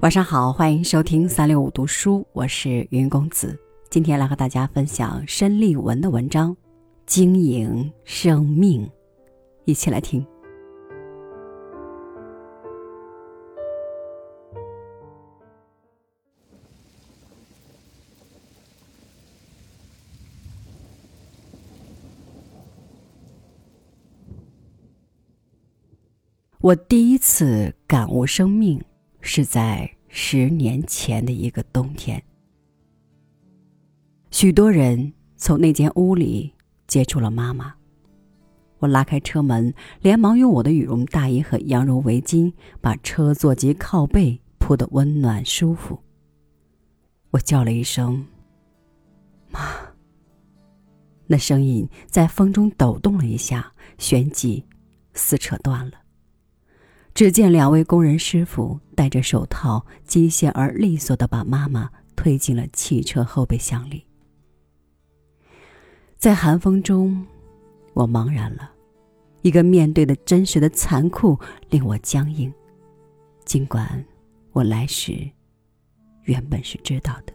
[0.00, 3.54] 晚上好，欢迎收听三六五读书，我是云公子。
[3.90, 6.56] 今天来和大家分享申立文的文章
[7.04, 8.82] 《经营生命》，
[9.66, 10.26] 一起来听。
[26.60, 28.82] 我第一次感悟生命。
[29.20, 32.22] 是在十年前的一个冬天，
[34.30, 36.52] 许多人从那间屋里
[36.86, 37.74] 接触了妈妈。
[38.78, 46.00] 我拉开车门，连忙用我的羽绒大衣和羊绒围巾把车座及靠背铺得温暖舒服。
[47.30, 48.26] 我叫了一声
[49.52, 49.60] “妈”，
[51.28, 54.64] 那声音在风中抖动了一下，旋即
[55.12, 55.99] 撕扯断了。
[57.14, 64.04] 只见两位工人师傅戴着手套，机械而利索的把妈妈推进了汽车后备箱里。
[66.16, 67.26] 在寒风中，
[67.94, 68.70] 我茫然了，
[69.42, 72.52] 一个面对的真实的残酷令我僵硬。
[73.44, 74.04] 尽管
[74.52, 75.28] 我来时
[76.24, 77.32] 原本是知道的，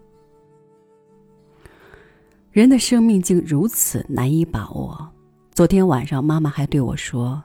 [2.52, 5.12] 人的生命竟如此难以把握。
[5.52, 7.44] 昨天晚上，妈妈还对我说。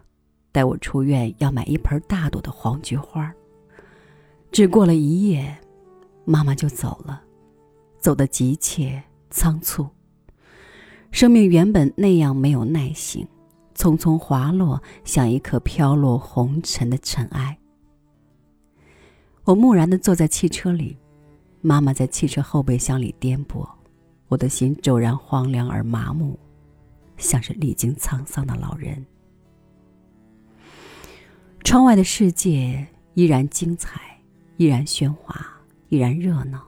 [0.53, 3.33] 带我出院，要买一盆大朵的黄菊花。
[4.51, 5.57] 只过了一夜，
[6.25, 7.23] 妈妈就走了，
[7.99, 9.89] 走得急切仓促。
[11.13, 13.27] 生命原本那样没有耐性，
[13.77, 17.59] 匆匆滑落，像一颗飘落红尘的尘埃。
[19.45, 20.97] 我木然的坐在汽车里，
[21.61, 23.69] 妈妈在汽车后备箱里颠簸，
[24.29, 26.39] 我的心骤然荒凉而麻木，
[27.17, 29.05] 像是历经沧桑的老人。
[31.63, 34.01] 窗外的世界依然精彩，
[34.57, 35.47] 依然喧哗，
[35.89, 36.61] 依然热闹，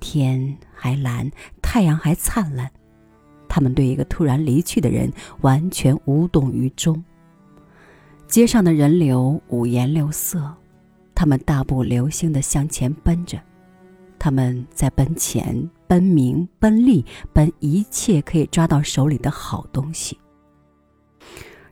[0.00, 1.30] 天还蓝，
[1.62, 2.70] 太阳还灿烂。
[3.48, 7.02] 他们对一个突然离去的人完全无动于衷。
[8.26, 10.54] 街上的人流五颜六色，
[11.14, 13.40] 他们大步流星地向前奔着，
[14.18, 20.18] 他们在奔钱、奔名、奔利、奔一切可以抓到手里的好东西。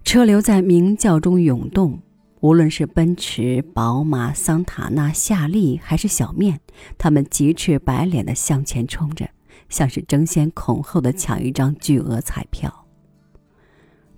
[0.05, 2.01] 车流在鸣叫中涌动。
[2.41, 6.61] 无论是奔驰、宝马、桑塔纳、夏利，还是小面，
[6.99, 9.29] 他们急赤白脸的向前冲着，
[9.69, 12.87] 像是争先恐后的抢一张巨额彩票。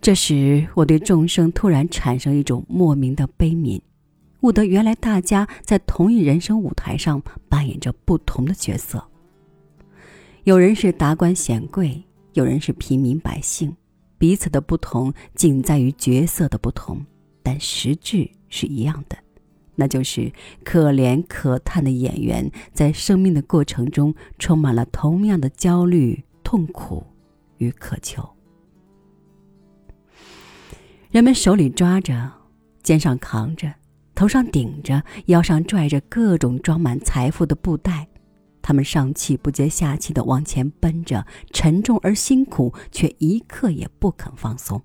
[0.01, 3.81] 这时，我对众生突然产生一种莫名的悲悯，
[4.41, 9.05] 悟得原来大家在同一人生舞台上扮演着不同的角色。
[10.45, 12.03] 有人是达官显贵，
[12.33, 13.77] 有人是平民百姓，
[14.19, 17.05] 彼此的不同仅在于角色的不同。
[17.51, 19.17] 但实质是一样的，
[19.75, 20.31] 那就是
[20.63, 27.07] 可怜可叹的演员在生命的过程中充满了同样的焦虑、痛苦
[27.57, 28.23] 与渴求。
[31.11, 32.31] 人们手里抓着，
[32.83, 33.73] 肩上扛着，
[34.15, 38.09] 头上顶着，腰上拽着各种装满财富的布袋，
[38.61, 44.83] 他们上气不接下气的往前奔着，沉重而辛苦，却一刻也不肯放松。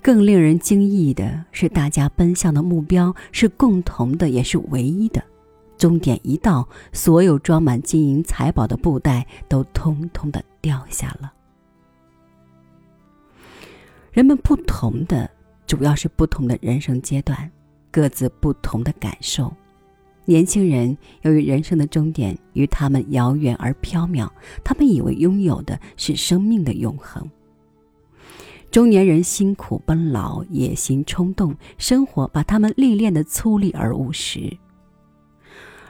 [0.00, 5.22] 更令人惊异的是，大家奔向的目标是共同的，也是唯一的。
[5.76, 11.32] 终点一到，所有装满金银财宝的布袋都通通的掉下了。
[14.10, 15.30] 人们不同的，
[15.66, 17.50] 主要是不同的人生阶段，
[17.90, 19.52] 各自不同的感受。
[20.24, 24.28] 年轻人由于人生的终点与他们遥远而缥缈，
[24.64, 27.28] 他们以为拥有的是生命的永恒。
[28.70, 34.58] 中年人辛苦奔劳，野心冲动，生活把他们历练的粗粝而务实。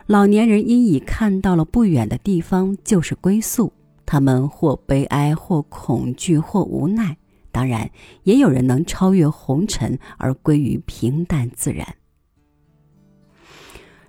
[0.06, 3.72] 老年人因已看到了不远的地方就是归宿，
[4.06, 7.16] 他们或悲哀，或恐惧，或无奈。
[7.50, 7.90] 当然，
[8.22, 11.96] 也有人能超越红尘而归于平淡自然。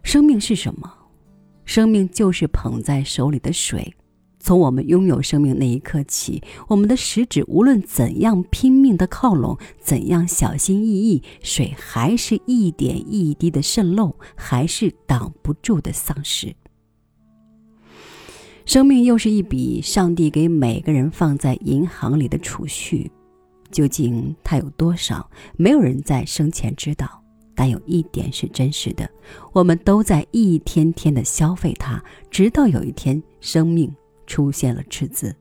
[0.03, 0.93] 生命是什么？
[1.65, 3.93] 生命就是捧在手里的水。
[4.39, 16.55] 从我们拥有生命那一刻起，我们的食指无论怎样拼命的靠拢，怎样小心翼翼，水还是一点一滴的渗漏，还是挡不住的丧失。
[18.65, 23.11] 生命又是一笔上帝给每个人放在银行里的储蓄，
[23.71, 27.21] 究竟它有多少，没有人在生前知道。
[27.55, 29.09] 但有一点是真实的，
[29.51, 32.01] 我们都在一天天的消费它，
[32.31, 33.93] 直到有一天，生命。
[34.29, 35.35] 出现了赤字。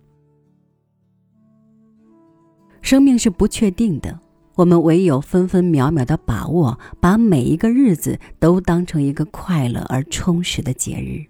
[2.81, 4.19] 生命是不确定的，
[4.55, 11.23] 我们唯有分分秒秒的把握，把每一个日子都当成一个快乐而充实的节日。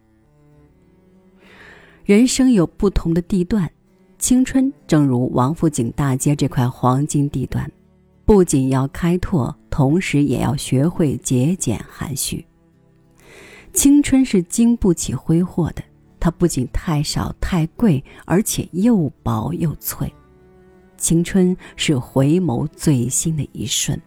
[2.05, 3.69] 人生有不同的地段，
[4.19, 7.71] 青春正如王府井大街这块黄金地段，
[8.25, 12.47] 不仅要开拓，同时也要学会节俭含蓄。
[13.73, 15.83] 青春是经不起挥霍的，
[16.21, 20.13] 它不仅太少太贵，而且又薄又脆。
[20.97, 24.01] 青春是回眸最新的一瞬。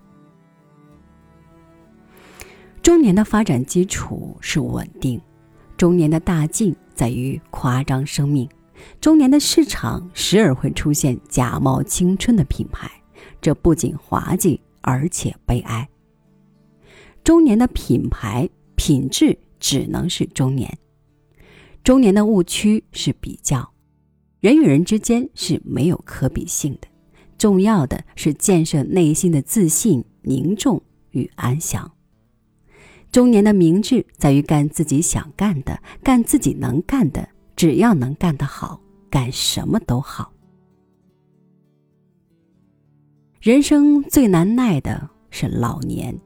[2.81, 5.21] 中年的发展基础是稳定，
[5.77, 8.49] 中年的大境在于夸张生命。
[8.99, 12.91] 中年的市场时而会出现假冒青春的品牌，
[13.39, 15.87] 这不仅滑稽，而且悲哀。
[17.23, 20.75] 中年的品牌品质只能是中年。
[21.83, 23.71] 中年的误区是比较。
[24.39, 26.87] 人与人之间是没有可比性的，
[27.37, 30.81] 重要的是建设内心的自信、凝重
[31.11, 31.91] 与安详。
[33.11, 40.33] 中年的明智在于干自己想干的，干自己能干的，只要能干得好，干什么都好。
[43.41, 46.19] 人生最难耐的是老年，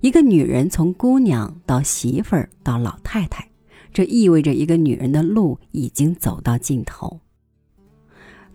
[0.00, 3.48] 一个女人从姑娘到媳妇儿到老太太，
[3.92, 7.20] 这意味着一个女人的路已经走到尽头。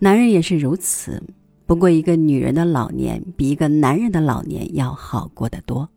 [0.00, 1.22] 男人也是如此，
[1.66, 5.88] 不过一个女人的老年比一个男人的老年要好过得多。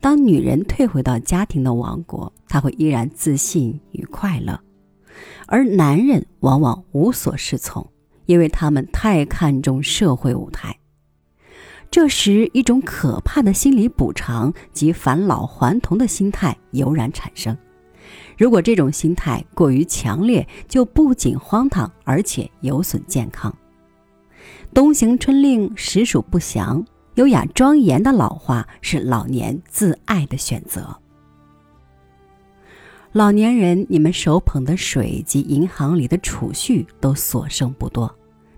[0.00, 4.58] 当女人退回到家庭的王国，她会依然自信与快乐，
[5.46, 7.86] 而男人往往无所适从，
[8.26, 10.78] 因为他们太看重社会舞台。
[11.90, 17.56] 这时，一种可怕的心理补偿及返老还童的心态油然产生。
[18.36, 23.54] 如果这种心态过于强烈，就不仅荒唐，而且有损健康。
[24.72, 26.84] 冬行春令实属不祥，
[27.14, 30.96] 优雅庄严的老化是老年自爱的选择。
[33.12, 38.12] 老年人，你们手捧的水及银行里的储蓄都所剩不多。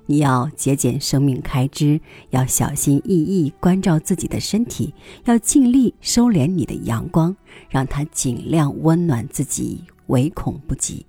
[0.06, 2.00] 你要节俭生命开支，
[2.31, 4.94] 要小心翼翼关照自己的身体，
[5.25, 7.37] 要尽力收敛你的阳光，
[7.69, 11.05] 让它尽量温暖自己，唯恐不及。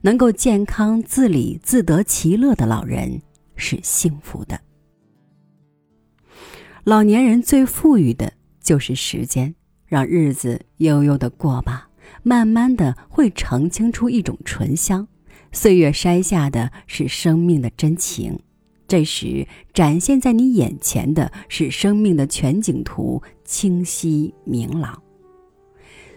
[0.00, 3.20] 能够健康自理、自得其乐的老人
[3.56, 4.60] 是幸福的。
[6.84, 8.32] 老年人最富裕的
[8.62, 9.54] 就是时间，
[9.86, 11.90] 让日子悠悠的过吧，
[12.22, 15.06] 慢慢的会澄清出一种醇香。
[15.52, 18.38] 岁月筛下的是生命的真情，
[18.86, 25.02] 这时展现在你眼前的是生命的全景图，清晰明朗。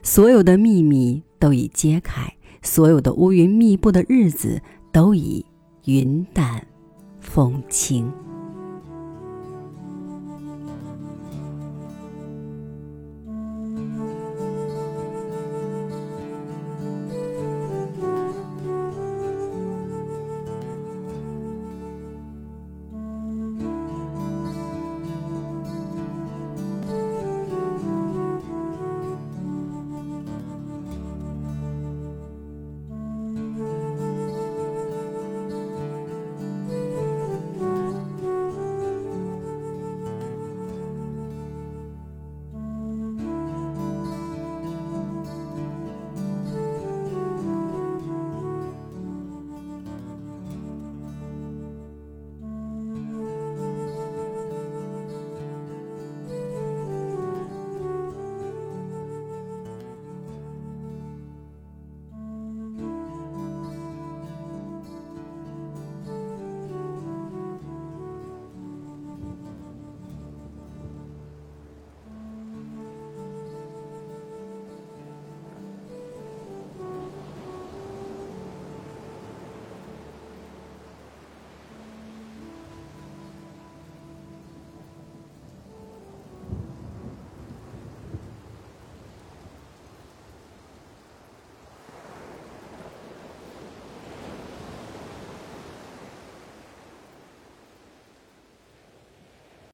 [0.04, 4.62] 所有的秘密都已揭开，所有的乌云密布的日子
[4.92, 5.46] 都已
[5.86, 6.66] 云淡
[7.20, 8.12] 风轻。